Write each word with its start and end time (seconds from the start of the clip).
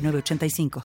906985. 0.00 0.70